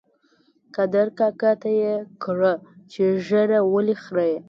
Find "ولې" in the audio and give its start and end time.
3.73-3.95